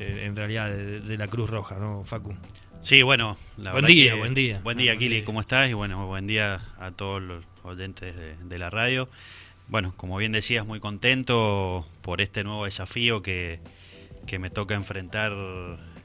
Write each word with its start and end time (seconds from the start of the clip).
eh, 0.00 0.24
en 0.24 0.34
realidad 0.34 0.70
de, 0.70 1.18
la 1.18 1.28
Cruz 1.28 1.50
Roja, 1.50 1.76
¿no, 1.76 2.04
Facu? 2.06 2.34
Sí, 2.80 3.02
bueno, 3.02 3.36
la 3.58 3.72
buen 3.72 3.84
día, 3.84 4.14
buen 4.14 4.32
día. 4.32 4.58
Buen 4.64 4.78
día, 4.78 4.96
Kili, 4.96 5.22
¿cómo 5.22 5.42
estás? 5.42 5.68
Y 5.68 5.74
bueno, 5.74 6.06
buen 6.06 6.26
día 6.26 6.62
a 6.78 6.90
todos 6.92 7.20
los 7.20 7.44
oyentes 7.62 8.14
de, 8.16 8.58
la 8.58 8.70
radio. 8.70 9.10
Bueno, 9.68 9.92
como 9.98 10.16
bien 10.16 10.32
decías, 10.32 10.64
muy 10.66 10.80
contento 10.80 11.86
por 12.00 12.22
este 12.22 12.44
nuevo 12.44 12.64
desafío 12.64 13.20
que, 13.20 13.60
que 14.26 14.38
me 14.38 14.48
toca 14.48 14.74
enfrentar 14.74 15.32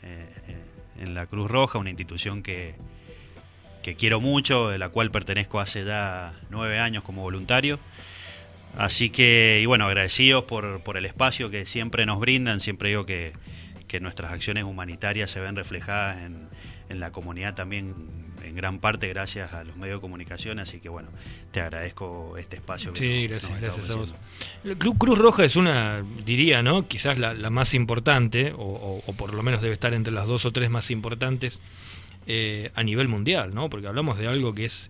eh, 0.04 0.28
en 1.00 1.16
la 1.16 1.28
Cruz 1.28 1.50
Roja, 1.50 1.80
una 1.80 1.90
institución 1.90 2.44
que, 2.44 2.76
que 3.82 3.96
quiero 3.96 4.20
mucho, 4.20 4.68
de 4.68 4.78
la 4.78 4.90
cual 4.90 5.10
pertenezco 5.10 5.62
hace 5.62 5.86
ya 5.86 6.34
nueve 6.50 6.80
años 6.80 7.04
como 7.04 7.22
voluntario. 7.22 7.80
Así 8.78 9.10
que, 9.10 9.60
y 9.64 9.66
bueno, 9.66 9.86
agradecidos 9.86 10.44
por, 10.44 10.82
por 10.84 10.98
el 10.98 11.06
espacio 11.06 11.50
que 11.50 11.66
siempre 11.66 12.06
nos 12.06 12.20
brindan, 12.20 12.60
siempre 12.60 12.90
digo 12.90 13.06
que, 13.06 13.32
que 13.88 14.00
nuestras 14.00 14.32
acciones 14.32 14.64
humanitarias 14.64 15.32
se 15.32 15.40
ven 15.40 15.56
reflejadas 15.56 16.22
en, 16.22 16.48
en 16.90 17.00
la 17.00 17.12
comunidad 17.12 17.56
también 17.56 17.96
en 18.46 18.56
gran 18.56 18.80
parte 18.80 19.08
gracias 19.10 19.54
a 19.54 19.64
los 19.64 19.76
medios 19.76 19.98
de 19.98 20.02
comunicación, 20.02 20.60
así 20.60 20.80
que 20.80 20.90
bueno, 20.90 21.10
te 21.52 21.62
agradezco 21.62 22.38
este 22.38 22.58
espacio. 22.58 22.94
Que 22.94 23.00
sí, 23.00 23.28
gracias, 23.28 23.60
gracias 23.60 23.90
a 23.90 23.96
vos. 23.96 24.14
Cruz 24.78 25.18
Roja 25.18 25.44
es 25.44 25.56
una, 25.56 26.04
diría, 26.26 26.62
¿no? 26.62 26.88
Quizás 26.88 27.18
la, 27.18 27.34
la 27.34 27.50
más 27.50 27.74
importante, 27.74 28.54
o, 28.56 29.02
o, 29.06 29.14
por 29.14 29.34
lo 29.34 29.42
menos 29.44 29.62
debe 29.62 29.74
estar 29.74 29.94
entre 29.94 30.14
las 30.14 30.28
dos 30.28 30.46
o 30.46 30.52
tres 30.52 30.70
más 30.70 30.92
importantes 30.92 31.60
eh, 32.28 32.72
a 32.76 32.84
nivel 32.84 33.08
mundial, 33.08 33.54
¿no? 33.54 33.70
Porque 33.70 33.88
hablamos 33.88 34.18
de 34.18 34.28
algo 34.28 34.54
que 34.54 34.66
es 34.66 34.90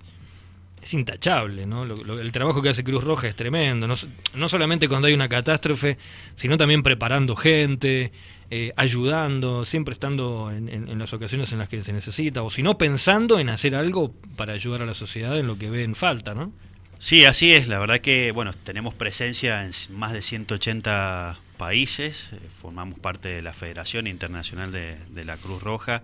es 0.85 0.93
intachable, 0.93 1.65
¿no? 1.65 1.83
el 1.83 2.31
trabajo 2.31 2.61
que 2.61 2.69
hace 2.69 2.83
Cruz 2.83 3.03
Roja 3.03 3.27
es 3.27 3.35
tremendo, 3.35 3.87
no, 3.87 4.49
solamente 4.49 4.87
cuando 4.87 5.07
hay 5.07 5.15
una 5.15 5.27
catástrofe, 5.27 5.97
sino 6.35 6.57
también 6.57 6.83
preparando 6.83 7.35
gente, 7.35 8.11
eh, 8.51 8.71
ayudando, 8.75 9.65
siempre 9.65 9.93
estando 9.93 10.51
en, 10.51 10.99
las 10.99 11.11
ocasiones 11.11 11.51
en 11.53 11.59
las 11.59 11.69
que 11.69 11.81
se 11.83 11.91
necesita, 11.91 12.43
o 12.43 12.51
si 12.51 12.61
no, 12.61 12.77
pensando 12.77 13.39
en 13.39 13.49
hacer 13.49 13.73
algo 13.73 14.13
para 14.35 14.53
ayudar 14.53 14.83
a 14.83 14.85
la 14.85 14.93
sociedad 14.93 15.37
en 15.39 15.47
lo 15.47 15.57
que 15.57 15.71
ve 15.71 15.83
en 15.83 15.95
falta, 15.95 16.35
¿no? 16.35 16.53
Sí, 16.99 17.25
así 17.25 17.51
es, 17.51 17.67
la 17.67 17.79
verdad 17.79 17.99
que, 17.99 18.31
bueno, 18.31 18.53
tenemos 18.53 18.93
presencia 18.93 19.65
en 19.65 19.71
más 19.89 20.13
de 20.13 20.21
180 20.21 21.39
países, 21.57 22.29
eh, 22.31 22.37
formamos 22.61 22.99
parte 22.99 23.29
de 23.29 23.41
la 23.41 23.53
Federación 23.53 24.05
Internacional 24.05 24.71
de, 24.71 25.25
la 25.25 25.37
Cruz 25.37 25.63
Roja 25.63 26.03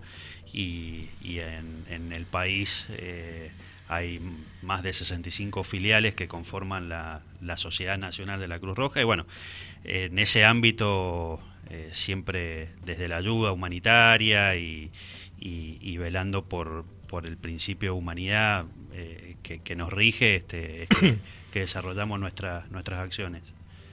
y, 0.52 1.08
en, 1.22 2.12
el 2.12 2.26
país... 2.26 2.86
Eh, 2.90 3.52
hay 3.94 4.20
más 4.62 4.82
de 4.82 4.92
65 4.92 5.64
filiales 5.64 6.14
que 6.14 6.28
conforman 6.28 6.88
la, 6.88 7.22
Sociedad 7.56 7.98
Nacional 7.98 8.40
de 8.40 8.48
la 8.48 8.58
Cruz 8.58 8.76
Roja 8.76 9.00
y 9.00 9.04
bueno, 9.04 9.26
en 9.84 10.18
ese 10.18 10.44
ámbito 10.44 11.40
eh, 11.68 11.90
siempre 11.92 12.70
desde 12.84 13.08
la 13.08 13.18
ayuda 13.18 13.52
humanitaria 13.52 14.56
y, 14.56 14.90
velando 15.98 16.44
por, 16.44 16.84
por, 17.06 17.26
el 17.26 17.36
principio 17.36 17.92
de 17.92 17.98
humanidad 17.98 18.64
eh, 18.92 19.36
que, 19.42 19.76
nos 19.76 19.92
rige, 19.92 20.36
este, 20.36 20.88
que, 21.52 21.60
desarrollamos 21.60 22.18
nuestras 22.18 22.70
nuestras 22.70 23.00
acciones. 23.00 23.42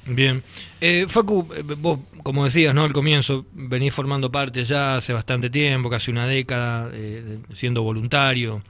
Bien. 0.05 0.43
Eh, 0.81 1.05
Facu, 1.07 1.47
eh, 1.55 1.61
vos, 1.77 1.99
como 2.23 2.45
decías, 2.45 2.73
¿no? 2.73 2.83
Al 2.83 2.93
comienzo, 2.93 3.45
venís 3.53 3.93
formando 3.93 4.31
parte 4.31 4.63
ya 4.63 4.97
hace 4.97 5.13
bastante 5.13 5.49
tiempo, 5.49 5.89
casi 5.89 6.11
una 6.11 6.25
década, 6.25 6.89
eh, 6.93 7.39
siendo 7.53 7.83
voluntario, 7.83 8.61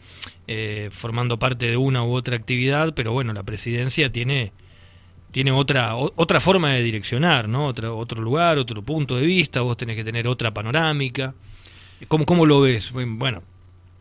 eh, 0.47 0.89
formando 0.91 1.37
parte 1.37 1.67
de 1.67 1.77
una 1.77 2.03
u 2.03 2.13
otra 2.13 2.35
actividad, 2.35 2.93
pero 2.93 3.13
bueno, 3.13 3.31
la 3.33 3.43
presidencia 3.43 4.11
tiene, 4.11 4.51
tiene 5.31 5.51
otra, 5.51 5.95
otra 5.95 6.39
forma 6.39 6.71
de 6.71 6.83
direccionar, 6.83 7.47
¿no? 7.47 7.67
Otro, 7.67 7.97
otro 7.97 8.21
lugar, 8.21 8.57
otro 8.57 8.81
punto 8.81 9.15
de 9.15 9.25
vista, 9.25 9.61
vos 9.61 9.77
tenés 9.77 9.95
que 9.95 10.03
tener 10.03 10.27
otra 10.27 10.53
panorámica. 10.53 11.33
¿Cómo, 12.07 12.25
cómo 12.25 12.45
lo 12.45 12.61
ves? 12.61 12.91
Bueno, 12.91 13.43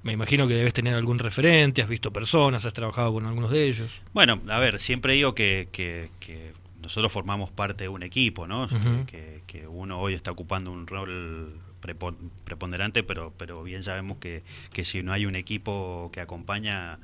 me 0.03 0.13
imagino 0.13 0.49
que 0.49 0.55
debes 0.55 0.73
tener 0.73 0.95
algún 0.95 1.19
referente, 1.19 1.83
has 1.83 1.89
visto 1.89 2.13
personas, 2.13 2.65
has 2.65 2.73
trabajado 2.73 3.13
con 3.13 3.27
algunos 3.27 3.51
de 3.51 3.69
ellos. 3.69 4.01
Bueno, 4.13 4.41
a 4.49 4.59
ver, 4.59 4.81
siempre 4.81 5.15
digo 5.15 5.35
que, 5.35 5.69
que 5.73 6.09
nosotros 6.81 7.13
formamos 7.13 7.51
parte 7.51 7.85
de 7.85 7.89
un 7.89 8.03
equipo, 8.03 8.47
¿no? 8.47 8.69
que, 9.07 9.67
uno 9.69 10.01
hoy 10.01 10.15
está 10.15 10.31
ocupando 10.31 10.71
un 10.71 10.87
rol 10.87 11.61
preponderante, 12.45 13.03
pero, 13.03 13.33
pero 13.37 13.63
bien 13.63 13.83
sabemos 13.83 14.19
que, 14.19 14.43
que 14.73 14.85
si 14.85 15.03
no 15.03 15.13
hay 15.13 15.27
un 15.27 15.37
equipo 15.37 16.11
que 16.13 16.21
acompaña, 16.21 16.99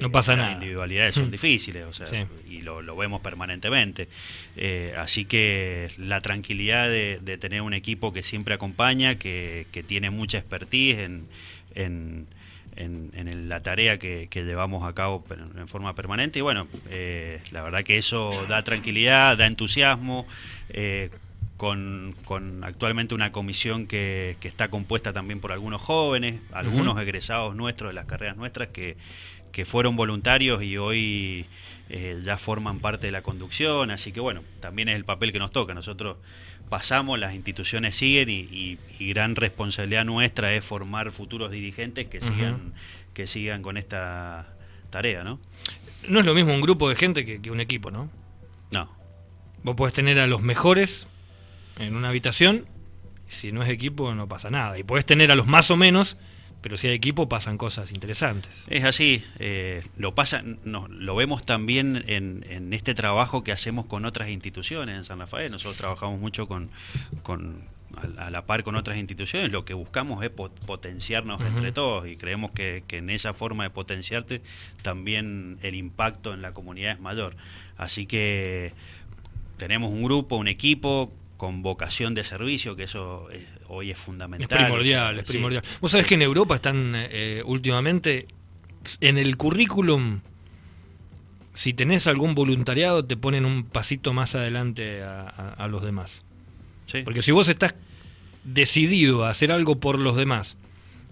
no 0.00 0.12
pasa 0.12 0.34
eh, 0.34 0.36
nada. 0.36 0.48
Las 0.50 0.56
individualidades 0.56 1.14
son 1.14 1.30
difíciles, 1.30 1.84
o 1.84 1.92
sea, 1.92 2.26
y 2.48 2.60
lo, 2.60 2.82
lo, 2.82 2.96
vemos 2.96 3.20
permanentemente. 3.20 4.08
Eh, 4.56 4.94
así 4.96 5.24
que 5.24 5.90
la 5.96 6.20
tranquilidad 6.20 6.88
de, 6.88 7.38
tener 7.38 7.62
un 7.62 7.74
equipo 7.74 8.12
que 8.12 8.22
siempre 8.22 8.54
acompaña, 8.54 9.16
que, 9.16 9.66
que 9.72 9.82
tiene 9.82 10.10
mucha 10.10 10.38
expertise 10.38 10.98
en, 10.98 11.28
en 11.74 12.26
en, 12.76 13.48
la 13.48 13.62
tarea 13.62 13.98
que, 13.98 14.28
llevamos 14.32 14.88
a 14.88 14.94
cabo 14.94 15.24
en 15.56 15.68
forma 15.68 15.94
permanente. 15.94 16.38
Y 16.38 16.42
bueno, 16.42 16.68
eh, 16.88 17.40
la 17.50 17.62
verdad 17.62 17.82
que 17.82 17.98
eso 17.98 18.32
da 18.48 18.62
tranquilidad, 18.62 19.36
da 19.36 19.46
entusiasmo. 19.46 20.26
Eh, 20.70 21.10
con, 21.56 22.14
actualmente 22.62 23.14
una 23.14 23.32
comisión 23.32 23.86
que, 23.86 24.38
está 24.40 24.68
compuesta 24.68 25.12
también 25.12 25.40
por 25.40 25.52
algunos 25.52 25.82
jóvenes, 25.82 26.40
algunos 26.52 26.98
egresados 26.98 27.54
nuestros 27.54 27.90
de 27.90 27.94
las 27.94 28.06
carreras 28.06 28.38
nuestras 28.38 28.68
que, 28.68 28.96
que 29.52 29.66
fueron 29.66 29.94
voluntarios 29.94 30.62
y 30.62 30.78
hoy 30.78 31.44
eh, 31.90 32.20
ya 32.22 32.38
forman 32.38 32.78
parte 32.78 33.08
de 33.08 33.12
la 33.12 33.22
conducción, 33.22 33.90
así 33.90 34.12
que 34.12 34.20
bueno, 34.20 34.42
también 34.60 34.88
es 34.88 34.96
el 34.96 35.04
papel 35.04 35.32
que 35.32 35.38
nos 35.38 35.50
toca. 35.50 35.74
Nosotros 35.74 36.16
pasamos, 36.70 37.18
las 37.18 37.34
instituciones 37.34 37.96
siguen 37.96 38.30
y, 38.30 38.78
gran 39.12 39.36
responsabilidad 39.36 40.04
nuestra 40.04 40.54
es 40.54 40.64
formar 40.64 41.10
futuros 41.10 41.50
dirigentes 41.50 42.06
que 42.06 42.20
sigan, 42.20 42.72
que 43.12 43.26
sigan 43.26 43.60
con 43.60 43.76
esta 43.76 44.54
tarea, 44.88 45.24
¿no? 45.24 45.40
No 46.08 46.20
es 46.20 46.26
lo 46.26 46.32
mismo 46.32 46.54
un 46.54 46.60
grupo 46.60 46.88
de 46.88 46.96
gente 46.96 47.24
que, 47.24 47.50
un 47.50 47.60
equipo, 47.60 47.90
¿no? 47.90 48.08
No. 48.70 48.88
Vos 49.64 49.76
podés 49.76 49.92
tener 49.92 50.18
a 50.20 50.26
los 50.26 50.42
mejores 50.42 51.06
en 51.78 51.96
una 51.96 52.08
habitación, 52.08 52.66
si 53.26 53.52
no 53.52 53.62
es 53.62 53.68
equipo 53.68 54.14
no 54.14 54.28
pasa 54.28 54.48
nada. 54.48 54.78
Y 54.78 54.84
podés 54.84 55.04
tener 55.04 55.30
a 55.30 55.34
los 55.34 55.46
más 55.46 55.70
o 55.70 55.76
menos 55.76 56.16
pero 56.60 56.76
si 56.76 56.88
hay 56.88 56.94
equipo 56.94 57.28
pasan 57.28 57.58
cosas 57.58 57.92
interesantes. 57.92 58.50
Es 58.68 58.84
así, 58.84 59.24
eh, 59.38 59.84
lo 59.96 60.14
pasa, 60.14 60.42
no, 60.64 60.88
lo 60.88 61.14
vemos 61.16 61.44
también 61.44 62.04
en, 62.06 62.44
en, 62.48 62.72
este 62.72 62.94
trabajo 62.94 63.42
que 63.42 63.52
hacemos 63.52 63.86
con 63.86 64.04
otras 64.04 64.28
instituciones 64.28 64.96
en 64.96 65.04
San 65.04 65.18
Rafael. 65.18 65.50
Nosotros 65.50 65.76
trabajamos 65.76 66.20
mucho 66.20 66.46
con, 66.46 66.70
con 67.22 67.64
a, 68.18 68.30
la 68.30 68.46
par 68.46 68.62
con 68.62 68.76
otras 68.76 68.98
instituciones. 68.98 69.50
Lo 69.50 69.64
que 69.64 69.74
buscamos 69.74 70.22
es 70.22 70.30
potenciarnos 70.30 71.40
entre 71.40 71.72
todos 71.72 72.06
y 72.06 72.16
creemos 72.16 72.50
que, 72.52 72.84
que, 72.86 72.98
en 72.98 73.10
esa 73.10 73.32
forma 73.32 73.64
de 73.64 73.70
potenciarte 73.70 74.42
también 74.82 75.58
el 75.62 75.74
impacto 75.74 76.34
en 76.34 76.42
la 76.42 76.52
comunidad 76.52 76.92
es 76.92 77.00
mayor. 77.00 77.36
Así 77.76 78.06
que 78.06 78.72
tenemos 79.56 79.90
un 79.90 80.02
grupo, 80.02 80.36
un 80.36 80.48
equipo 80.48 81.12
con 81.40 81.62
vocación 81.62 82.12
de 82.12 82.22
servicio, 82.22 82.76
que 82.76 82.82
eso 82.82 83.26
hoy 83.68 83.90
es 83.90 83.98
fundamental. 83.98 84.58
Es 84.58 84.64
primordial, 84.66 85.18
es 85.20 85.24
primordial. 85.24 85.64
Vos 85.80 85.90
sabés 85.90 86.06
que 86.06 86.16
en 86.16 86.20
Europa 86.20 86.56
están 86.56 86.92
eh, 86.94 87.42
últimamente 87.46 88.26
en 89.00 89.16
el 89.16 89.38
currículum, 89.38 90.20
si 91.54 91.72
tenés 91.72 92.06
algún 92.06 92.34
voluntariado, 92.34 93.06
te 93.06 93.16
ponen 93.16 93.46
un 93.46 93.64
pasito 93.64 94.12
más 94.12 94.34
adelante 94.34 95.02
a, 95.02 95.66
los 95.70 95.82
demás. 95.82 96.26
Porque 97.04 97.22
si 97.22 97.32
vos 97.32 97.48
estás 97.48 97.74
decidido 98.44 99.24
a 99.24 99.30
hacer 99.30 99.50
algo 99.50 99.80
por 99.80 99.98
los 99.98 100.16
demás, 100.16 100.58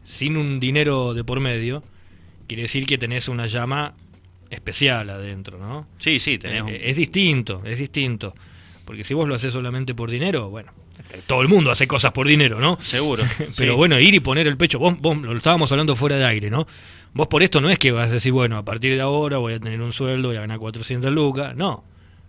sin 0.04 0.36
un 0.36 0.60
dinero 0.60 1.14
de 1.14 1.24
por 1.24 1.40
medio, 1.40 1.82
quiere 2.46 2.64
decir 2.64 2.84
que 2.84 2.98
tenés 2.98 3.28
una 3.28 3.46
llama 3.46 3.94
especial 4.50 5.08
adentro, 5.08 5.56
¿no? 5.56 5.86
Sí, 5.96 6.20
sí, 6.20 6.36
tenés. 6.36 6.64
Eh, 6.68 6.90
es 6.90 6.96
distinto, 6.96 7.62
es 7.64 7.78
distinto. 7.78 8.34
Porque 8.88 9.04
si 9.04 9.12
vos 9.12 9.28
lo 9.28 9.34
haces 9.34 9.52
solamente 9.52 9.94
por 9.94 10.10
dinero, 10.10 10.48
bueno, 10.48 10.72
todo 11.26 11.42
el 11.42 11.48
mundo 11.48 11.70
hace 11.70 11.86
cosas 11.86 12.10
por 12.12 12.26
dinero, 12.26 12.58
¿no? 12.58 12.78
Seguro. 12.80 13.22
Pero 13.58 13.76
bueno, 13.76 14.00
ir 14.00 14.14
y 14.14 14.20
poner 14.20 14.46
el 14.46 14.56
pecho, 14.56 14.78
vos, 14.78 14.98
vos 14.98 15.14
lo 15.18 15.36
estábamos 15.36 15.70
hablando 15.72 15.94
fuera 15.94 16.16
de 16.16 16.24
aire, 16.24 16.48
¿no? 16.48 16.66
Vos 17.12 17.26
por 17.26 17.42
esto 17.42 17.60
no 17.60 17.68
es 17.68 17.78
que 17.78 17.92
vas 17.92 18.08
a 18.08 18.14
decir, 18.14 18.32
bueno, 18.32 18.56
a 18.56 18.64
partir 18.64 18.94
de 18.94 19.02
ahora 19.02 19.36
voy 19.36 19.52
a 19.52 19.60
tener 19.60 19.82
un 19.82 19.92
sueldo, 19.92 20.28
voy 20.28 20.38
a 20.38 20.40
ganar 20.40 20.58
400 20.58 21.12
lucas, 21.12 21.54
no. 21.54 21.84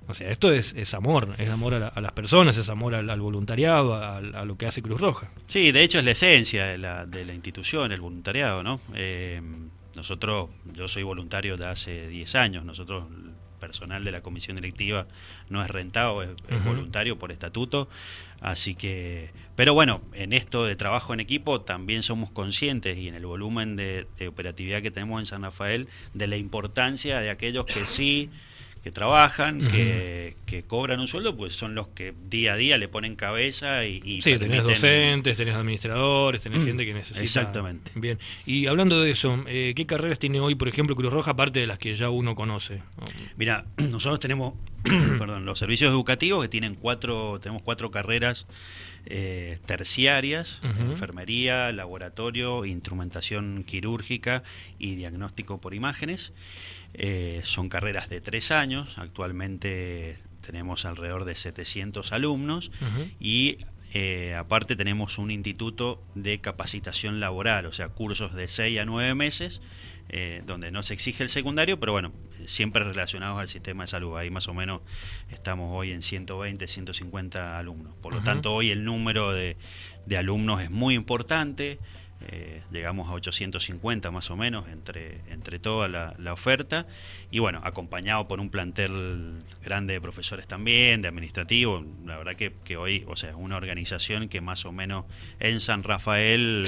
O 0.09 0.13
sea, 0.13 0.29
esto 0.31 0.51
es, 0.51 0.73
es 0.73 0.93
amor, 0.93 1.33
es 1.37 1.47
amor 1.47 1.75
a, 1.75 2.01
las 2.01 2.11
personas, 2.11 2.57
es 2.57 2.67
amor 2.67 2.93
al, 2.93 3.21
voluntariado, 3.21 3.95
a, 3.95 4.19
lo 4.43 4.57
que 4.57 4.65
hace 4.65 4.81
Cruz 4.81 4.99
Roja. 4.99 5.31
Sí, 5.47 5.71
de 5.71 5.81
hecho 5.81 5.99
es 5.99 6.03
la 6.03 6.11
esencia 6.11 6.65
de 6.65 6.77
la, 6.77 7.05
de 7.05 7.23
la 7.23 7.33
institución, 7.33 7.93
el 7.93 8.01
voluntariado, 8.01 8.63
¿no? 8.63 8.81
Eh, 8.95 9.41
nosotros, 9.95 10.49
yo 10.73 10.89
soy 10.89 11.03
voluntario 11.03 11.55
de 11.55 11.67
hace 11.67 12.09
10 12.09 12.35
años, 12.35 12.65
nosotros 12.65 13.05
personal 13.59 14.03
de 14.03 14.11
la 14.11 14.21
comisión 14.21 14.55
directiva 14.55 15.07
no 15.49 15.63
es 15.63 15.69
rentado, 15.69 16.23
es, 16.23 16.29
voluntario 16.63 17.19
por 17.19 17.31
estatuto. 17.31 17.89
Así 18.41 18.73
que, 18.73 19.31
pero 19.55 19.73
bueno, 19.73 20.01
en 20.13 20.33
esto 20.33 20.65
de 20.65 20.75
trabajo 20.75 21.13
en 21.13 21.19
equipo 21.19 21.61
también 21.61 22.03
somos 22.03 22.31
conscientes 22.31 22.97
y 22.97 23.07
en 23.07 23.15
el 23.15 23.25
volumen 23.25 23.75
de, 23.75 24.07
operatividad 24.27 24.81
que 24.81 24.91
tenemos 24.91 25.19
en 25.19 25.25
San 25.25 25.43
Rafael 25.43 25.87
de 26.13 26.27
la 26.27 26.37
importancia 26.37 27.19
de 27.19 27.29
aquellos 27.29 27.65
que 27.65 27.85
sí 27.85 28.29
que 28.83 28.91
trabajan, 28.91 29.67
que, 29.67 30.35
cobran 30.67 30.99
un 30.99 31.07
sueldo, 31.07 31.35
pues 31.35 31.53
son 31.53 31.75
los 31.75 31.87
que 31.89 32.13
día 32.29 32.53
a 32.53 32.55
día 32.57 32.77
le 32.77 32.87
ponen 32.87 33.15
cabeza 33.15 33.85
y... 33.85 34.01
y 34.03 34.21
sí, 34.21 34.37
tenés 34.37 34.63
docentes, 34.63 35.37
tenés 35.37 35.55
administradores, 35.55 36.41
tenés 36.41 36.63
gente 36.63 36.85
que 36.85 36.93
necesita... 36.93 37.23
Exactamente. 37.23 37.91
Bien, 37.95 38.19
y 38.45 38.67
hablando 38.67 39.01
de 39.01 39.11
eso, 39.11 39.43
eh, 39.47 39.73
¿qué 39.75 39.85
carreras 39.85 40.19
tiene 40.19 40.39
hoy, 40.39 40.55
por 40.55 40.67
ejemplo, 40.67 40.95
Cruz 40.95 41.11
Roja, 41.11 41.31
aparte 41.31 41.59
de 41.59 41.67
las 41.67 41.79
que 41.79 41.93
ya 41.93 42.09
uno 42.09 42.35
conoce? 42.35 42.81
Mira, 43.37 43.65
nosotros 43.77 44.19
tenemos, 44.19 44.53
perdón, 45.19 45.45
los 45.45 45.59
servicios 45.59 45.91
educativos 45.91 46.41
que 46.41 46.49
tienen 46.49 46.75
cuatro, 46.75 47.39
tenemos 47.39 47.61
cuatro 47.63 47.91
carreras 47.91 48.47
eh, 49.05 49.59
terciarias, 49.65 50.59
enfermería, 50.63 51.71
laboratorio, 51.71 52.65
instrumentación 52.65 53.63
quirúrgica 53.63 54.43
y 54.77 54.95
diagnóstico 54.95 55.59
por 55.59 55.73
imágenes. 55.73 56.33
Eh, 56.93 57.41
son 57.43 57.69
carreras 57.69 58.09
de 58.09 58.21
tres 58.21 58.51
años, 58.51 58.97
actualmente 58.97 60.17
tenemos 60.41 60.85
alrededor 60.85 61.25
de 61.25 61.35
700 61.35 62.11
alumnos 62.11 62.71
y 63.19 63.59
eh, 63.93 64.35
aparte 64.35 64.75
tenemos 64.75 65.17
un 65.17 65.31
instituto 65.31 66.01
de 66.15 66.39
capacitación 66.41 67.19
laboral, 67.19 67.65
o 67.65 67.73
sea, 67.73 67.89
cursos 67.89 68.33
de 68.33 68.47
6 68.47 68.79
a 68.79 68.85
9 68.85 69.15
meses, 69.15 69.61
eh, 70.09 70.41
donde 70.45 70.71
no 70.71 70.83
se 70.83 70.93
exige 70.93 71.23
el 71.23 71.29
secundario, 71.29 71.79
pero 71.79 71.91
bueno, 71.91 72.11
siempre 72.47 72.83
relacionados 72.83 73.39
al 73.39 73.47
sistema 73.47 73.83
de 73.83 73.87
salud. 73.87 74.17
Ahí 74.17 74.29
más 74.29 74.47
o 74.47 74.53
menos 74.53 74.81
estamos 75.29 75.69
hoy 75.71 75.91
en 75.91 76.01
120, 76.01 76.67
150 76.67 77.57
alumnos. 77.59 77.93
Por 78.01 78.13
lo 78.13 78.21
tanto, 78.21 78.53
hoy 78.53 78.71
el 78.71 78.83
número 78.83 79.31
de, 79.31 79.55
de 80.05 80.17
alumnos 80.17 80.61
es 80.61 80.71
muy 80.71 80.95
importante. 80.95 81.79
Eh, 82.27 82.61
llegamos 82.69 83.07
a 83.07 83.13
850 83.13 84.11
más 84.11 84.29
o 84.29 84.35
menos 84.35 84.67
entre, 84.67 85.21
entre 85.29 85.57
toda 85.57 85.87
la, 85.87 86.33
oferta 86.33 86.85
y 87.31 87.39
bueno, 87.39 87.61
acompañado 87.63 88.27
por 88.27 88.41
un 88.41 88.49
plantel 88.49 89.41
grande 89.63 89.93
de 89.93 90.01
profesores 90.01 90.45
también, 90.45 91.01
de 91.01 91.07
administrativos, 91.07 91.85
la 92.05 92.17
verdad 92.17 92.35
que, 92.35 92.51
que, 92.65 92.75
hoy, 92.75 93.05
o 93.07 93.15
sea, 93.15 93.29
es 93.29 93.35
una 93.37 93.55
organización 93.55 94.27
que 94.27 94.41
más 94.41 94.65
o 94.65 94.73
menos 94.73 95.05
en 95.39 95.61
San 95.61 95.83
Rafael, 95.83 96.67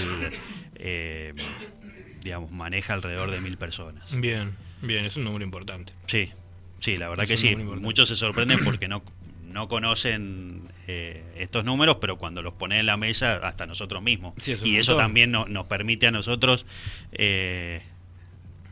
eh, 0.75 1.33
digamos, 2.23 2.51
maneja 2.51 2.93
alrededor 2.93 3.31
de 3.31 3.41
mil 3.41 3.57
personas. 3.57 4.09
Bien, 4.19 4.55
bien, 4.81 5.05
es 5.05 5.17
un 5.17 5.23
número 5.23 5.43
importante. 5.43 5.93
Sí, 6.07 6.31
sí, 6.79 6.97
la 6.97 7.09
verdad 7.09 7.27
que 7.27 7.37
sí, 7.37 7.55
muchos 7.55 8.09
se 8.09 8.15
sorprenden 8.15 8.63
porque 8.63 8.87
no 8.87 9.03
no 9.51 9.67
conocen 9.67 10.61
eh, 10.87 11.23
estos 11.37 11.65
números, 11.65 11.97
pero 12.01 12.17
cuando 12.17 12.41
los 12.41 12.53
pone 12.53 12.79
en 12.79 12.85
la 12.85 12.97
mesa, 12.97 13.35
hasta 13.43 13.65
nosotros 13.65 14.01
mismos. 14.01 14.33
y 14.63 14.77
eso 14.77 14.95
también 14.97 15.31
nos 15.31 15.65
permite 15.65 16.07
a 16.07 16.11
nosotros 16.11 16.65
eh, 17.11 17.81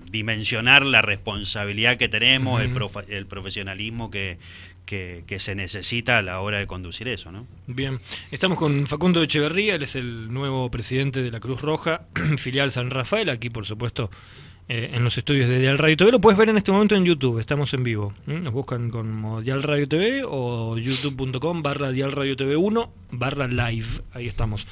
dimensionar 0.09 0.85
la 0.85 1.01
responsabilidad 1.01 1.97
que 1.97 2.09
tenemos, 2.09 2.61
el, 2.61 2.73
el, 3.09 3.25
profesionalismo 3.25 4.09
que, 4.09 4.39
que, 4.89 5.39
se 5.39 5.53
necesita 5.53 6.17
a 6.17 6.21
la 6.23 6.39
hora 6.39 6.57
de 6.57 6.65
conducir 6.65 7.07
eso. 7.07 7.31
¿no? 7.31 7.45
Bien, 7.67 7.99
estamos 8.31 8.57
con 8.57 8.87
Facundo 8.87 9.21
Echeverría, 9.21 9.75
él 9.75 9.83
es 9.83 9.95
el 9.95 10.33
nuevo 10.33 10.71
presidente 10.71 11.21
de 11.21 11.29
la 11.29 11.39
Cruz 11.39 11.61
Roja, 11.61 12.07
filial 12.37 12.71
San 12.71 12.89
Rafael, 12.89 13.29
aquí 13.29 13.51
por 13.51 13.67
supuesto 13.67 14.09
eh, 14.67 14.89
en 14.93 15.03
los 15.03 15.15
estudios 15.17 15.47
de 15.47 15.59
Dial 15.59 15.77
Radio 15.77 15.95
TV. 15.95 16.11
Lo 16.11 16.19
puedes 16.19 16.39
ver 16.39 16.49
en 16.49 16.57
este 16.57 16.71
momento 16.71 16.95
en 16.95 17.05
YouTube, 17.05 17.39
estamos 17.39 17.71
en 17.75 17.83
vivo. 17.83 18.13
Nos 18.25 18.51
buscan 18.51 18.89
como 18.89 19.41
Dial 19.41 19.61
Radio 19.61 19.87
TV 19.87 20.23
o 20.25 20.77
youtube.com 20.77 21.61
barra 21.61 21.91
Dial 21.91 22.11
Radio 22.11 22.35
TV 22.35 22.55
1 22.55 22.93
barra 23.11 23.47
live. 23.47 23.87
Ahí 24.13 24.27
estamos. 24.27 24.65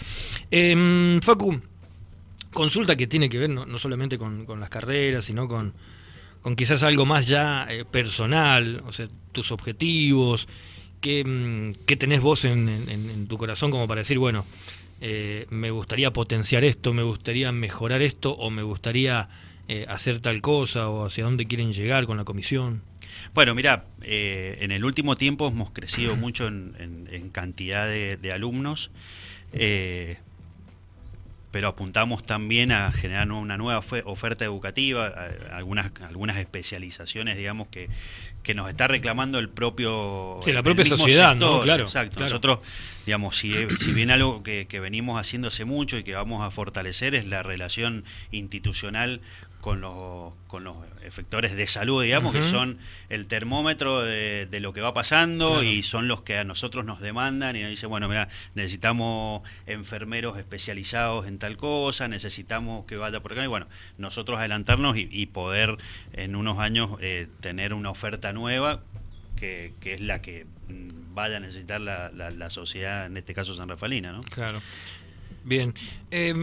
Eh, 0.50 1.20
Facu, 1.22 1.62
consulta 2.52 2.96
que 2.96 3.06
tiene 3.06 3.30
que 3.30 3.38
ver 3.38 3.52
no, 3.52 3.78
solamente 3.78 4.18
con, 4.18 4.48
las 4.60 4.70
carreras, 4.70 5.26
sino 5.26 5.48
con, 5.48 5.74
con 6.48 6.56
quizás 6.56 6.82
algo 6.84 7.06
más 7.06 7.28
ya 7.28 7.68
eh, 7.70 7.84
personal, 7.84 8.82
o 8.88 8.94
sea, 8.94 9.10
tus 9.34 9.52
objetivos. 9.52 10.48
¿Qué, 11.02 11.22
mm, 11.26 11.84
qué 11.86 11.98
tenés 11.98 12.22
vos 12.22 12.46
en, 12.46 13.28
tu 13.28 13.38
corazón 13.38 13.70
como 13.70 13.86
para 13.86 14.00
decir, 14.00 14.18
bueno, 14.18 14.46
eh, 15.02 15.46
me 15.50 15.72
gustaría 15.72 16.14
potenciar 16.14 16.64
esto, 16.64 16.94
me 16.94 17.04
gustaría 17.04 17.52
mejorar 17.52 18.02
esto 18.02 18.32
o 18.32 18.50
me 18.50 18.64
gustaría 18.64 19.28
eh, 19.68 19.86
hacer 19.90 20.22
tal 20.22 20.42
cosa 20.42 20.88
o 20.88 21.08
hacia 21.08 21.26
dónde 21.26 21.48
quieren 21.48 21.74
llegar 21.74 22.06
con 22.06 22.16
la 22.16 22.24
comisión? 22.24 22.82
Bueno, 23.34 23.54
mira, 23.54 23.84
en 24.02 24.72
el 24.72 24.86
último 24.86 25.18
tiempo 25.18 25.50
hemos 25.50 25.72
crecido 25.72 26.16
mucho 26.16 26.48
en, 26.48 27.30
cantidad 27.34 27.88
de, 27.88 28.32
alumnos, 28.32 28.90
pero 31.52 31.70
apuntamos 31.70 32.26
también 32.26 32.72
a 32.72 32.92
generar 32.92 33.32
una 33.32 33.58
nueva 33.58 33.80
oferta 33.80 34.46
educativa, 34.46 35.14
algunas, 35.52 35.92
algunas 36.02 36.38
especializaciones, 36.38 37.38
digamos, 37.38 37.68
que, 37.70 37.90
que 38.44 38.54
nos 38.54 38.70
está 38.70 38.88
reclamando 38.88 39.40
el 39.40 39.50
propio... 39.50 40.40
Sí, 40.44 40.52
la 40.52 40.64
propia 40.64 40.86
sociedad, 40.86 41.36
¿no? 41.36 41.62
Claro. 41.62 41.84
Exacto. 41.84 42.20
Nosotros, 42.20 42.60
digamos, 43.06 43.38
si, 43.38 43.54
si 43.78 43.92
bien 43.92 44.12
algo 44.12 44.44
que, 44.44 44.68
que 44.68 44.80
venimos 44.80 45.20
haciéndose 45.20 45.66
mucho 45.66 45.98
y 45.98 46.04
que 46.04 46.16
vamos 46.16 46.44
a 46.46 46.52
fortalecer 46.52 47.16
es 47.16 47.26
la 47.26 47.44
relación 47.44 48.04
institucional 48.32 49.22
con 49.68 49.82
los, 49.82 50.32
con 50.48 50.64
los 50.64 50.78
efectores 51.04 51.54
de 51.54 51.68
salud, 51.68 52.02
digamos, 52.02 52.32
que 52.32 52.42
son 52.42 52.78
el 53.10 53.28
termómetro 53.28 54.02
de, 54.02 54.48
lo 54.62 54.72
que 54.72 54.80
va 54.80 54.94
pasando 54.94 55.62
y 55.62 55.84
son 55.84 56.08
los 56.08 56.22
que 56.22 56.38
a 56.38 56.46
nosotros 56.46 56.86
nos 56.86 57.02
demandan 57.02 57.58
y 57.58 57.60
nos 57.60 57.70
dicen, 57.70 57.90
bueno, 57.90 58.08
mira, 58.08 58.30
necesitamos 58.56 59.42
enfermeros 59.66 60.38
especializados 60.38 61.28
en 61.28 61.38
tal 61.38 61.58
cosa, 61.58 62.08
necesitamos 62.08 62.86
que 62.86 62.96
vaya 62.96 63.20
por 63.20 63.34
acá 63.34 63.44
y 63.44 63.48
bueno, 63.48 63.68
nosotros 63.98 64.40
adelantarnos 64.40 64.96
y, 64.96 65.26
poder 65.26 65.76
en 66.14 66.38
unos 66.38 66.60
años 66.60 66.92
eh, 67.02 67.28
tener 67.42 67.74
una 67.74 67.90
oferta 67.90 68.32
nueva 68.32 68.84
que, 69.36 69.74
que, 69.82 69.96
es 69.96 70.00
la 70.00 70.22
que 70.22 70.46
mm, 70.70 71.14
vaya 71.14 71.38
a 71.38 71.40
necesitar 71.42 71.82
la, 71.82 72.10
la, 72.10 72.32
la 72.32 72.50
sociedad, 72.50 73.06
en 73.06 73.18
este 73.18 73.34
caso 73.34 73.54
San 73.54 73.68
Rafaelina, 73.68 74.14
¿no? 74.14 74.22
Claro. 74.24 74.62
Bien, 75.44 75.74
eh, 76.12 76.34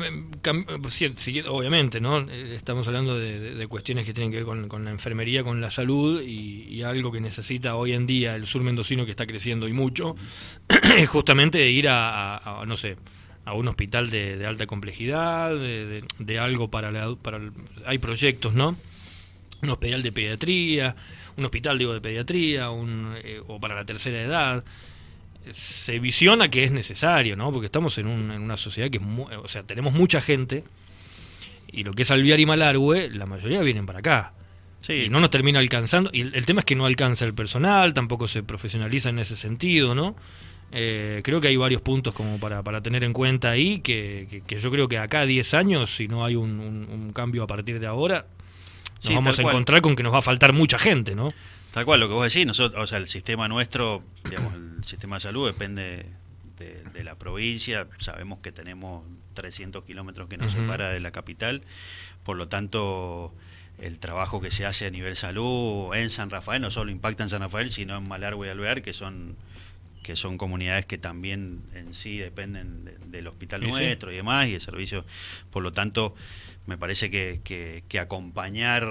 obviamente, 1.49 2.01
¿no? 2.01 2.21
Estamos 2.31 2.87
hablando 2.87 3.19
de, 3.19 3.67
cuestiones 3.69 4.07
que 4.07 4.15
tienen 4.15 4.31
que 4.31 4.43
ver 4.43 4.69
con, 4.69 4.85
la 4.85 4.91
enfermería, 4.91 5.45
con 5.45 5.61
la 5.61 5.71
salud 5.71 6.23
y, 6.23 6.83
algo 6.83 7.13
que 7.13 7.21
necesita 7.21 7.77
hoy 7.77 7.93
en 7.93 8.07
día 8.07 8.35
el 8.35 8.47
sur 8.47 8.63
mendocino 8.63 9.05
que 9.05 9.11
está 9.11 9.27
creciendo 9.27 9.69
y 9.69 9.73
mucho, 9.73 10.17
justamente 11.09 11.71
ir 11.71 11.87
a, 11.89 12.63
no 12.67 12.77
sé, 12.77 12.97
a 13.45 13.55
un 13.55 13.69
hospital 13.69 14.11
de, 14.11 14.45
alta 14.47 14.67
complejidad, 14.67 15.51
de, 15.51 16.39
algo 16.39 16.71
para, 16.71 16.91
la, 16.91 17.15
para 17.15 17.41
hay 17.87 17.99
proyectos, 17.99 18.55
¿no? 18.55 18.77
Un 19.63 19.71
hospital 19.71 20.03
de 20.03 20.13
pediatría, 20.13 20.97
un 21.37 21.45
hospital 21.45 21.79
digo 21.79 21.95
de 21.95 22.01
pediatría, 22.01 22.71
un, 22.71 23.15
eh, 23.23 23.41
o 23.47 23.61
para 23.61 23.75
la 23.75 23.85
tercera 23.85 24.23
edad 24.23 24.65
se 25.51 25.99
visiona 25.99 26.49
que 26.49 26.65
es 26.65 26.73
necesario, 26.73 27.37
¿no? 27.37 27.53
Porque 27.53 27.67
estamos 27.67 27.99
en, 27.99 28.07
una 28.07 28.57
sociedad 28.57 28.91
que 28.91 28.99
es 28.99 29.05
o 29.37 29.49
sea, 29.49 29.63
tenemos 29.63 29.93
mucha 29.93 30.21
gente 30.21 30.65
y 31.75 31.83
lo 31.83 31.93
que 31.93 32.03
es 32.03 32.11
Alviar 32.11 32.39
y 32.39 32.47
Malargüe, 32.47 33.11
la 33.11 33.27
mayoría 33.27 33.61
vienen 33.63 33.85
para 33.85 33.99
acá. 33.99 34.33
Sí. 34.81 35.05
Y 35.07 35.09
no 35.09 35.19
nos 35.19 35.31
termina 35.31 35.59
alcanzando. 35.59 36.11
Y 36.13 36.21
el, 36.21 36.47
tema 36.47 36.61
es 36.61 36.67
que 36.67 36.77
no 36.77 36.87
alcanza 36.87 37.25
el 37.25 37.35
personal, 37.35 37.95
tampoco 37.95 38.29
se 38.29 38.43
profesionaliza 38.43 39.09
en 39.09 39.19
ese 39.19 39.35
sentido, 39.35 39.95
¿no? 39.95 40.15
Eh, 40.71 41.21
creo 41.25 41.41
que 41.41 41.49
hay 41.49 41.57
varios 41.57 41.81
puntos 41.81 42.15
como 42.15 42.39
para, 42.39 42.63
para 42.63 42.81
tener 42.81 43.03
en 43.03 43.13
cuenta 43.13 43.51
ahí, 43.51 43.81
que, 43.81 44.43
que, 44.47 44.59
yo 44.59 44.71
creo 44.71 44.89
que 44.89 44.99
acá 44.99 45.21
a 45.21 45.27
10 45.27 45.55
años, 45.55 45.95
si 45.95 46.07
no 46.07 46.25
hay 46.25 46.37
un, 46.37 47.13
cambio 47.15 47.45
a 47.45 47.47
partir 47.47 47.81
de 47.81 47.87
ahora, 47.87 48.27
nos 49.05 49.15
vamos 49.15 49.39
a 49.39 49.43
encontrar 49.43 49.81
con 49.81 49.97
que 49.97 50.03
nos 50.03 50.13
va 50.13 50.19
a 50.19 50.23
faltar 50.23 50.53
mucha 50.53 50.79
gente, 50.79 51.15
¿no? 51.15 51.33
Tal 51.75 51.85
cual, 51.85 51.99
lo 51.99 52.07
que 52.07 52.15
vos 52.15 52.33
decís, 52.33 52.47
nosotros, 52.47 52.81
o 52.81 52.87
sea, 52.87 52.99
el 52.99 53.09
sistema 53.09 53.49
nuestro, 53.49 54.05
digamos, 54.31 54.55
el 54.55 54.85
sistema 54.85 55.17
de 55.17 55.21
salud 55.21 55.49
depende 55.49 56.07
de, 56.57 57.03
la 57.03 57.17
provincia, 57.17 57.89
sabemos 57.99 58.39
que 58.39 58.53
tenemos 58.53 59.05
300 59.35 59.83
kilómetros 59.83 60.29
que 60.29 60.37
nos 60.37 60.53
separa 60.53 60.91
de 60.91 61.01
la 61.01 61.11
capital, 61.11 61.63
por 62.23 62.37
lo 62.37 62.47
tanto, 62.47 63.35
el 63.81 63.99
trabajo 63.99 64.41
que 64.41 64.53
se 64.53 64.65
hace 64.67 64.87
a 64.87 64.91
nivel 64.91 65.17
salud 65.17 65.93
en 65.97 66.11
San 66.11 66.31
Rafael 66.31 66.63
no 66.63 66.71
solo 66.71 66.93
impacta 66.93 67.25
en 67.25 67.29
San 67.29 67.41
Rafael, 67.41 67.69
sino 67.71 67.97
en 67.99 68.07
Malargüe 68.07 68.47
y 68.47 68.51
Alvear, 68.51 68.81
que 68.81 68.93
son 68.93 69.37
que 70.05 70.15
son 70.15 70.39
comunidades 70.39 70.87
que 70.87 70.97
también 70.97 71.63
en 71.75 71.93
sí 71.93 72.19
dependen 72.19 72.85
del 73.07 73.27
hospital 73.27 73.63
nuestro 73.63 74.13
y 74.13 74.17
demás, 74.17 74.47
y 74.47 74.55
el 74.55 74.61
servicio, 74.61 75.05
por 75.51 75.65
lo 75.65 75.73
tanto, 75.73 76.15
me 76.67 76.79
parece 76.79 77.11
que, 77.11 77.41
que 77.89 77.99
acompañar 77.99 78.87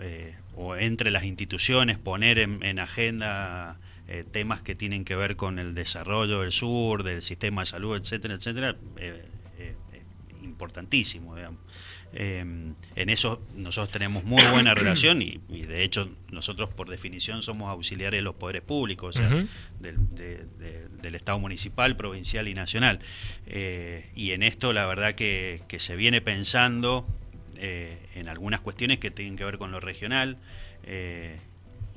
eh, 0.00 0.34
o 0.56 0.76
entre 0.76 1.10
las 1.10 1.24
instituciones 1.24 1.98
poner 1.98 2.38
en, 2.38 2.78
agenda 2.78 3.78
eh, 4.08 4.24
temas 4.30 4.62
que 4.62 4.74
tienen 4.74 5.04
que 5.04 5.16
ver 5.16 5.36
con 5.36 5.58
el 5.58 5.74
desarrollo 5.74 6.40
del 6.40 6.52
sur, 6.52 7.02
del 7.02 7.22
sistema 7.22 7.62
de 7.62 7.66
salud, 7.66 7.96
etcétera, 7.96 8.34
etcétera, 8.34 8.76
eh, 8.98 9.24
importantísimo, 10.42 11.34
digamos. 11.34 11.60
en 12.12 12.76
eso 12.94 13.40
nosotros 13.56 13.90
tenemos 13.90 14.24
muy 14.24 14.42
buena 14.52 14.74
relación 14.74 15.22
y, 15.22 15.38
de 15.48 15.82
hecho 15.82 16.10
nosotros 16.30 16.68
por 16.68 16.90
definición 16.90 17.42
somos 17.42 17.70
auxiliares 17.70 18.18
de 18.18 18.22
los 18.22 18.34
poderes 18.34 18.62
públicos, 18.62 19.16
o 19.16 19.18
sea, 19.18 19.46
del, 19.80 21.14
Estado 21.14 21.38
municipal, 21.38 21.96
provincial 21.96 22.48
y 22.48 22.54
nacional. 22.54 23.00
y 23.46 24.32
en 24.32 24.42
esto 24.42 24.72
la 24.72 24.86
verdad 24.86 25.14
que, 25.14 25.62
que 25.68 25.78
se 25.78 25.96
viene 25.96 26.20
pensando 26.20 27.06
eh, 27.64 27.96
en 28.16 28.28
algunas 28.28 28.58
cuestiones 28.58 28.98
que 28.98 29.12
tienen 29.12 29.36
que 29.36 29.44
ver 29.44 29.56
con 29.56 29.70
lo 29.70 29.78
regional. 29.78 30.36
Eh, 30.82 31.38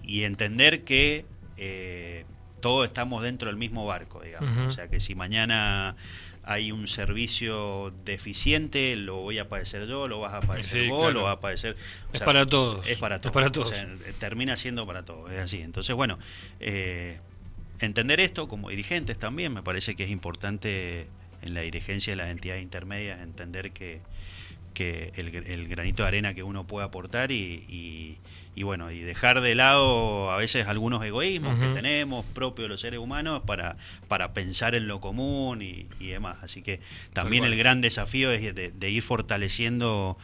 y 0.03 0.23
entender 0.23 0.83
que 0.83 1.25
eh, 1.57 2.25
todos 2.61 2.85
estamos 2.85 3.23
dentro 3.23 3.47
del 3.47 3.57
mismo 3.57 3.83
barco, 3.87 4.21
digamos. 4.21 4.67
O 4.67 4.71
sea, 4.71 4.87
que 4.89 4.99
si 4.99 5.15
mañana 5.15 5.95
hay 6.43 6.71
un 6.71 6.87
servicio 6.87 7.91
deficiente, 8.05 8.95
lo 8.95 9.15
voy 9.15 9.39
a 9.39 9.49
padecer 9.49 9.87
yo, 9.87 10.07
lo 10.07 10.19
vas 10.19 10.35
a 10.35 10.41
padecer 10.41 10.87
vos, 10.87 11.11
lo 11.11 11.23
vas 11.23 11.37
a 11.37 11.39
padecer... 11.39 11.75
es 12.13 12.21
para 12.21 12.45
todos. 12.45 12.87
Es 12.87 12.99
para 12.99 13.19
todos. 13.19 13.73
termina 14.19 14.55
siendo 14.55 14.85
para 14.85 15.03
todos, 15.03 15.31
es 15.31 15.39
así. 15.39 15.61
Entonces, 15.61 15.95
bueno, 15.95 16.19
eh, 16.59 17.17
entender 17.79 18.19
esto 18.19 18.47
como 18.47 18.69
dirigentes 18.69 19.17
también, 19.17 19.51
me 19.51 19.63
parece 19.63 19.95
que 19.95 20.03
es 20.03 20.11
importante 20.11 21.07
en 21.41 21.55
la 21.55 21.61
dirigencia 21.61 22.13
de 22.13 22.17
las 22.17 22.29
entidades 22.29 22.61
intermedias 22.61 23.19
entender 23.21 23.71
que, 23.71 24.01
que 24.75 25.11
el, 25.15 25.67
granito 25.67 26.03
de 26.03 26.09
arena 26.09 26.35
que 26.35 26.43
uno 26.43 26.67
puede 26.67 26.85
aportar 26.85 27.31
y 27.31 28.19
y 28.55 28.63
bueno, 28.63 28.89
y 28.89 29.01
dejar 29.01 29.41
de 29.41 29.53
lado 29.53 30.31
a 30.31 30.37
veces 30.37 30.67
algunos 30.67 31.03
egoísmos 31.03 31.59
que 31.59 31.67
tenemos 31.67 32.25
propios 32.25 32.69
los 32.69 32.79
seres 32.79 33.01
humanos 33.01 33.43
para, 33.45 33.75
para 34.07 34.33
pensar 34.33 34.75
en 34.75 34.87
lo 34.87 35.01
común 35.01 35.61
y, 35.61 35.87
demás. 35.99 36.37
Así 36.41 36.61
que 36.61 36.79
también 37.11 37.43
el 37.43 37.57
gran 37.57 37.81
desafío 37.81 38.31
es 38.31 38.55
de, 38.55 38.89
ir 38.89 39.01
fortaleciendo 39.01 40.17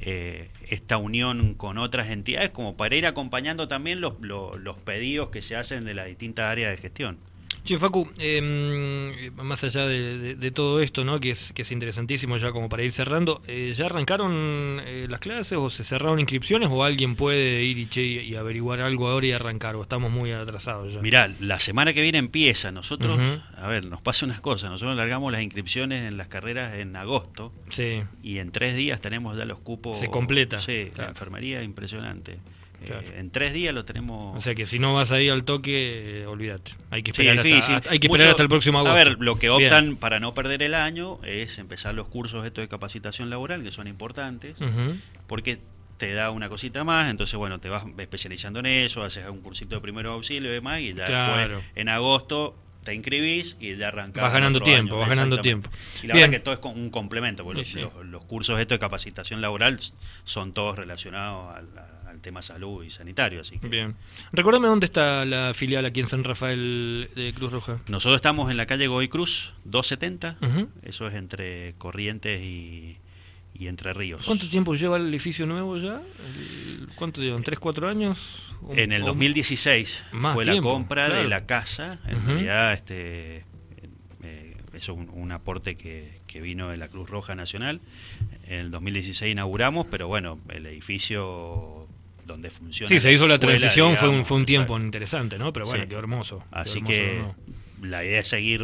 eh, 0.00 0.48
esta 0.68 0.96
unión 0.96 1.52
con 1.52 1.76
otras 1.76 2.08
entidades 2.08 2.48
como 2.48 2.78
para 2.78 2.96
ir 2.96 3.06
acompañando 3.06 3.68
también 3.68 4.00
los, 4.00 4.14
los 4.20 4.78
pedidos 4.78 5.28
que 5.28 5.42
se 5.42 5.54
hacen 5.54 5.84
de 5.84 5.92
las 5.92 6.06
distintas 6.06 6.50
áreas 6.50 6.70
de 6.70 6.78
gestión. 6.78 7.18
Sí, 7.66 7.76
Facu, 7.78 8.08
em, 8.18 9.34
más 9.42 9.64
allá 9.64 9.86
de, 9.86 10.50
todo 10.52 10.80
esto, 10.80 11.04
¿no? 11.04 11.18
que, 11.18 11.30
es, 11.30 11.52
que 11.52 11.62
es 11.62 11.72
interesantísimo 11.72 12.36
ya 12.36 12.52
como 12.52 12.68
para 12.68 12.84
ir 12.84 12.92
cerrando, 12.92 13.42
eh, 13.48 13.72
¿ya 13.76 13.86
arrancaron 13.86 14.80
eh, 14.84 15.06
las 15.10 15.18
clases 15.18 15.58
o 15.58 15.68
se 15.68 15.82
cerraron 15.82 16.20
inscripciones 16.20 16.68
o 16.70 16.84
alguien 16.84 17.16
puede 17.16 17.64
ir 17.64 17.88
y, 17.92 18.00
y, 18.00 18.36
averiguar 18.36 18.80
algo 18.80 19.08
ahora 19.08 19.26
y 19.26 19.32
arrancar 19.32 19.74
o 19.74 19.82
estamos 19.82 20.12
muy 20.12 20.30
atrasados 20.30 20.94
ya? 20.94 21.00
Mirá, 21.00 21.28
la 21.40 21.58
semana 21.58 21.92
que 21.92 22.02
viene 22.02 22.18
empieza, 22.18 22.70
nosotros, 22.70 23.18
a 23.56 23.66
ver, 23.66 23.84
nos 23.86 24.00
pasa 24.00 24.26
unas 24.26 24.40
cosas, 24.40 24.70
nosotros 24.70 24.96
largamos 24.96 25.32
las 25.32 25.42
inscripciones 25.42 26.04
en 26.04 26.16
las 26.16 26.28
carreras 26.28 26.74
en 26.74 26.94
agosto 26.94 27.52
sí. 27.70 28.04
y 28.22 28.38
en 28.38 28.52
tres 28.52 28.76
días 28.76 29.00
tenemos 29.00 29.36
ya 29.36 29.44
los 29.44 29.58
cupos. 29.58 29.98
Se 29.98 30.08
completa. 30.08 30.60
Sí, 30.60 30.92
la 30.96 31.08
enfermería 31.08 31.64
impresionante. 31.64 32.38
Eh, 32.92 33.14
en 33.18 33.30
tres 33.30 33.52
días 33.52 33.74
lo 33.74 33.84
tenemos. 33.84 34.36
O 34.36 34.40
sea 34.40 34.54
que 34.54 34.66
si 34.66 34.78
no 34.78 34.94
vas 34.94 35.12
ahí 35.12 35.28
al 35.28 35.44
toque, 35.44 36.22
eh, 36.22 36.26
olvídate. 36.26 36.72
Hay 36.90 37.02
que 37.02 37.10
esperar, 37.10 37.38
hasta, 37.38 37.90
hay 37.90 37.98
que 37.98 38.06
esperar 38.06 38.28
hasta 38.28 38.42
el 38.42 38.48
próximo 38.48 38.78
agosto. 38.78 38.92
A 38.92 39.04
ver, 39.04 39.16
lo 39.18 39.38
que 39.38 39.50
optan 39.50 39.96
para 39.96 40.20
no 40.20 40.34
perder 40.34 40.62
el 40.62 40.74
año 40.74 41.20
es 41.24 41.58
empezar 41.58 41.94
los 41.94 42.08
cursos 42.08 42.44
estos 42.44 42.62
de 42.62 42.68
capacitación 42.68 43.30
laboral, 43.30 43.62
que 43.62 43.72
son 43.72 43.88
importantes, 43.88 44.56
porque 45.26 45.58
te 45.96 46.12
da 46.12 46.30
una 46.30 46.48
cosita 46.48 46.84
más, 46.84 47.10
entonces 47.10 47.36
bueno, 47.36 47.58
te 47.58 47.70
vas 47.70 47.84
especializando 47.98 48.60
en 48.60 48.66
eso, 48.66 49.02
haces 49.02 49.26
un 49.28 49.40
cursito 49.40 49.76
de 49.76 49.80
primero 49.80 50.12
auxilio 50.12 50.50
y 50.50 50.54
demás, 50.54 50.80
y 50.80 50.92
ya 50.92 51.06
después 51.06 51.64
en 51.74 51.88
agosto 51.88 52.54
te 52.86 52.94
inscribís 52.94 53.56
y 53.58 53.76
ya 53.76 53.88
arrancás. 53.88 54.22
Vas 54.22 54.32
ganando 54.32 54.60
tiempo, 54.60 54.96
vas 54.96 55.08
ganando 55.08 55.40
tiempo. 55.40 55.68
Y 56.02 56.06
la 56.06 56.14
verdad 56.14 56.30
que 56.30 56.40
todo 56.40 56.54
es 56.54 56.60
un 56.62 56.90
complemento, 56.90 57.44
porque 57.44 57.66
los, 58.04 58.24
cursos 58.24 58.58
estos 58.60 58.76
de 58.76 58.80
capacitación 58.80 59.40
laboral 59.40 59.78
son 60.24 60.52
todos 60.52 60.76
relacionados 60.76 61.56
a 61.56 61.62
la 61.62 61.95
tema 62.26 62.42
salud 62.42 62.82
y 62.82 62.90
sanitario. 62.90 63.42
Así 63.42 63.60
que. 63.60 63.68
Bien. 63.68 63.94
Recuérdame 64.32 64.66
dónde 64.66 64.86
está 64.86 65.24
la 65.24 65.54
filial 65.54 65.86
aquí 65.86 66.00
en 66.00 66.08
San 66.08 66.24
Rafael 66.24 67.08
de 67.14 67.32
Cruz 67.32 67.52
Roja. 67.52 67.78
Nosotros 67.86 68.16
estamos 68.16 68.50
en 68.50 68.56
la 68.56 68.66
calle 68.66 68.88
Goy 68.88 69.06
Cruz, 69.06 69.54
270. 69.62 70.36
Eso 70.82 71.06
es 71.06 71.14
entre 71.14 71.74
Corrientes 71.78 72.42
y, 72.42 72.98
Entre 73.60 73.94
Ríos. 73.94 74.26
¿Cuánto 74.26 74.48
tiempo 74.48 74.74
lleva 74.74 74.96
el 74.96 75.08
edificio 75.08 75.46
nuevo 75.46 75.78
ya? 75.78 76.02
¿Cuánto 76.96 77.22
llevan? 77.22 77.44
¿Tres, 77.44 77.60
cuatro 77.60 77.88
años? 77.88 78.56
En 78.70 78.90
el 78.90 79.04
2016 79.04 80.02
fue 80.34 80.44
la 80.44 80.60
compra 80.60 81.08
de 81.08 81.28
la 81.28 81.46
casa. 81.46 82.00
En 82.08 82.26
realidad, 82.26 82.72
este, 82.72 83.44
eh, 84.24 84.56
eso 84.74 84.98
es 85.00 85.08
un, 85.12 85.30
aporte 85.30 85.76
que, 85.76 86.18
que, 86.26 86.40
vino 86.40 86.70
de 86.70 86.76
la 86.76 86.88
Cruz 86.88 87.08
Roja 87.08 87.36
Nacional. 87.36 87.80
En 88.48 88.58
el 88.58 88.70
2016 88.72 89.30
inauguramos, 89.30 89.86
pero 89.88 90.08
bueno, 90.08 90.40
el 90.48 90.66
edificio 90.66 91.86
donde 92.26 92.50
funciona. 92.50 92.88
Sí, 92.88 93.00
se 93.00 93.12
hizo 93.12 93.26
la 93.26 93.38
transición, 93.38 93.96
fue 93.96 94.08
un, 94.08 94.24
fue 94.24 94.36
un 94.38 94.46
tiempo 94.46 94.78
interesante, 94.78 95.38
¿no? 95.38 95.52
Pero 95.52 95.66
bueno, 95.66 95.86
qué 95.88 95.94
hermoso. 95.94 96.44
Así 96.50 96.82
que 96.82 97.22
la 97.82 98.04
idea 98.04 98.20
es 98.20 98.28
seguir 98.28 98.62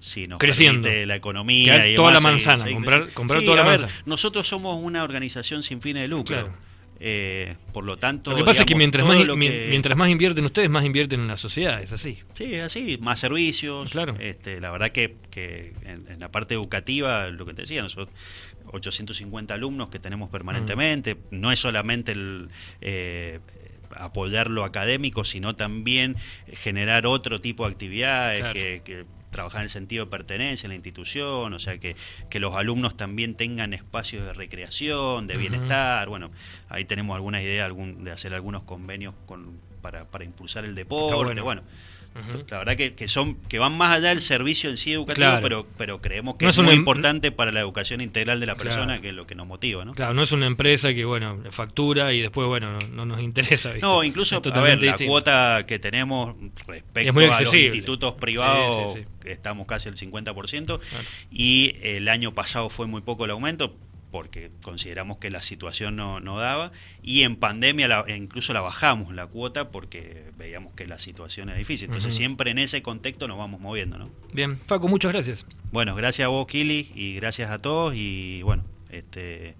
si 0.00 0.28
nos 0.28 0.38
creciendo 0.38 0.88
la 0.88 1.16
economía 1.16 1.88
y 1.88 1.96
toda 1.96 2.12
la 2.12 2.20
manzana, 2.20 2.70
comprar, 2.70 3.10
comprar 3.12 3.42
toda 3.42 3.56
la 3.56 3.64
manzana. 3.64 3.92
Nosotros 4.04 4.46
somos 4.46 4.78
una 4.80 5.02
organización 5.02 5.62
sin 5.62 5.80
fines 5.80 6.02
de 6.02 6.08
lucro. 6.08 6.52
Eh, 6.98 7.56
por 7.72 7.84
lo 7.84 7.98
tanto, 7.98 8.30
lo 8.30 8.38
que 8.38 8.44
pasa 8.44 8.62
es 8.62 8.66
que 8.66 8.74
mientras 8.74 9.06
más, 9.06 9.18
mientras 9.36 9.96
más 9.96 10.08
invierten 10.08 10.44
ustedes, 10.44 10.70
más 10.70 10.84
invierten 10.84 11.20
en 11.20 11.28
la 11.28 11.36
sociedad, 11.36 11.82
es 11.82 11.92
así. 11.92 12.18
Sí, 12.32 12.54
es 12.54 12.62
así, 12.62 12.98
más 13.00 13.20
servicios. 13.20 13.90
Claro. 13.90 14.16
Este, 14.18 14.60
la 14.60 14.70
verdad 14.70 14.90
que, 14.90 15.16
que 15.30 15.74
en, 15.84 16.18
la 16.18 16.30
parte 16.30 16.54
educativa, 16.54 17.28
lo 17.28 17.44
que 17.44 17.52
te 17.52 17.62
decía, 17.62 17.82
nosotros 17.82 18.14
850 18.72 19.54
alumnos 19.54 19.88
que 19.90 19.98
tenemos 19.98 20.30
permanentemente. 20.30 21.14
Mm. 21.14 21.18
No 21.30 21.52
es 21.52 21.58
solamente 21.58 22.12
el 22.12 22.48
eh, 22.80 23.40
apoyar 23.94 24.50
lo 24.50 24.64
académico, 24.64 25.24
sino 25.24 25.54
también 25.54 26.16
generar 26.52 27.06
otro 27.06 27.40
tipo 27.40 27.66
de 27.66 27.72
actividades 27.72 28.52
que, 28.52 29.04
trabajar 29.36 29.60
en 29.60 29.64
el 29.64 29.70
sentido 29.70 30.06
de 30.06 30.10
pertenencia 30.10 30.66
en 30.66 30.70
la 30.70 30.74
institución, 30.76 31.52
o 31.52 31.58
sea, 31.60 31.78
que, 31.78 31.94
que 32.30 32.40
los 32.40 32.54
alumnos 32.54 32.96
también 32.96 33.34
tengan 33.34 33.74
espacios 33.74 34.24
de 34.24 34.32
recreación, 34.32 35.26
de 35.26 35.36
bienestar. 35.36 36.08
Bueno, 36.08 36.30
ahí 36.68 36.84
tenemos 36.84 37.14
algunas 37.14 37.42
ideas 37.42 37.66
algún, 37.66 38.02
de 38.04 38.10
hacer 38.10 38.34
algunos 38.34 38.62
convenios 38.62 39.14
con, 39.26 39.60
para, 39.82 40.06
para 40.06 40.24
impulsar 40.24 40.64
el 40.64 40.74
deporte. 40.74 41.40
bueno 41.40 41.62
la 42.48 42.58
verdad 42.58 42.76
que, 42.76 42.94
que, 42.94 43.08
son 43.08 43.36
que 43.48 43.58
van 43.58 43.76
más 43.76 43.96
allá 43.96 44.08
del 44.08 44.20
servicio 44.20 44.70
en 44.70 44.76
sí 44.76 44.92
educativo, 44.92 45.38
pero, 45.42 45.66
pero 45.76 46.00
creemos 46.00 46.36
que 46.36 46.46
es, 46.46 46.58
muy 46.58 46.74
em- 46.74 46.78
importante 46.80 47.32
para 47.32 47.52
la 47.52 47.60
educación 47.60 48.00
integral 48.00 48.40
de 48.40 48.46
la 48.46 48.56
persona, 48.56 49.00
que 49.00 49.08
es 49.08 49.14
lo 49.14 49.26
que 49.26 49.34
nos 49.34 49.46
motiva. 49.46 49.84
¿no? 49.84 49.94
Claro, 49.94 50.14
no 50.14 50.22
es 50.22 50.32
una 50.32 50.46
empresa 50.46 50.94
que 50.94 51.04
bueno 51.04 51.38
factura 51.50 52.12
y 52.12 52.20
después 52.20 52.46
bueno 52.46 52.78
no, 52.92 53.04
nos 53.04 53.20
interesa. 53.20 53.74
No, 53.80 54.04
incluso 54.04 54.40
a 54.44 54.60
ver, 54.60 54.82
la 54.82 54.96
cuota 54.96 55.64
que 55.66 55.78
tenemos 55.78 56.34
respecto 56.66 57.18
a 57.18 57.40
los 57.40 57.54
institutos 57.54 58.14
privados, 58.14 58.98
estamos 59.24 59.66
casi 59.66 59.88
al 59.88 59.96
50%, 59.96 60.80
y 61.30 61.76
el 61.82 62.08
año 62.08 62.32
pasado 62.34 62.68
fue 62.68 62.86
muy 62.86 63.02
poco 63.02 63.24
el 63.24 63.30
aumento 63.32 63.74
porque 64.10 64.50
consideramos 64.62 65.18
que 65.18 65.30
la 65.30 65.42
situación 65.42 65.96
no, 65.96 66.20
no 66.20 66.38
daba 66.38 66.72
y 67.02 67.22
en 67.22 67.36
pandemia 67.36 67.88
la, 67.88 68.04
incluso 68.08 68.52
la 68.52 68.60
bajamos 68.60 69.14
la 69.14 69.26
cuota 69.26 69.70
porque 69.70 70.24
veíamos 70.38 70.74
que 70.74 70.86
la 70.86 70.98
situación 70.98 71.50
es 71.50 71.58
difícil. 71.58 71.86
Entonces 71.86 72.14
siempre 72.14 72.50
en 72.50 72.58
ese 72.58 72.82
contexto 72.82 73.28
nos 73.28 73.38
vamos 73.38 73.60
moviendo. 73.60 73.98
¿no? 73.98 74.10
Bien, 74.32 74.58
Facu, 74.66 74.88
muchas 74.88 75.12
gracias. 75.12 75.46
Bueno, 75.72 75.94
gracias 75.94 76.26
a 76.26 76.28
vos, 76.28 76.46
Kili, 76.46 76.90
y 76.94 77.14
gracias 77.16 77.50
a 77.50 77.60
todos 77.60 77.94
y 77.94 78.42
bueno, 78.42 78.64
este 78.90 79.54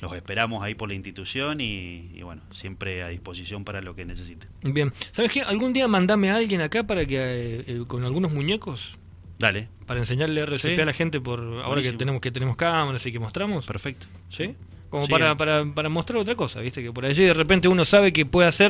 los 0.00 0.12
esperamos 0.14 0.62
ahí 0.62 0.74
por 0.74 0.88
la 0.88 0.94
institución 0.94 1.60
y, 1.60 2.22
bueno, 2.22 2.42
siempre 2.52 3.02
a 3.02 3.08
disposición 3.08 3.64
para 3.64 3.82
lo 3.82 3.96
que 3.96 4.04
necesiten. 4.04 4.48
Bien, 4.62 4.92
¿sabes 5.12 5.32
qué? 5.32 5.42
Algún 5.42 5.72
día 5.72 5.88
mandame 5.88 6.30
a 6.30 6.36
alguien 6.36 6.60
acá 6.60 6.84
para 6.84 7.04
que 7.04 7.16
eh, 7.16 7.64
eh, 7.66 7.84
con 7.86 8.04
algunos 8.04 8.32
muñecos 8.32 8.96
Dale. 9.38 9.68
Para 9.86 10.00
enseñarle 10.00 10.40
RCP 10.42 10.80
a 10.80 10.84
la 10.84 10.92
gente 10.92 11.20
por 11.20 11.40
ahora 11.40 11.80
que 11.80 11.92
tenemos 11.92 12.20
que 12.20 12.30
tenemos 12.30 12.56
cámaras 12.56 13.06
y 13.06 13.12
que 13.12 13.18
mostramos. 13.18 13.66
Perfecto. 13.66 14.06
¿Sí? 14.28 14.54
Como 14.90 15.06
Para, 15.06 15.36
para, 15.36 15.64
para 15.74 15.88
mostrar 15.90 16.18
otra 16.18 16.34
cosa, 16.34 16.60
¿viste? 16.60 16.82
Que 16.82 16.90
por 16.92 17.04
allí 17.04 17.22
de 17.24 17.34
repente 17.34 17.68
uno 17.68 17.84
sabe 17.84 18.12
que 18.12 18.24
puede 18.24 18.48
hacer 18.48 18.66